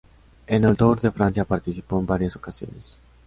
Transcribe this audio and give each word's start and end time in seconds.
En 0.47 0.63
el 0.63 0.75
Tour 0.77 0.99
de 0.99 1.11
Francia 1.11 1.45
participó 1.45 1.99
en 1.99 2.07
varias 2.07 2.35
ocasiones. 2.35 2.95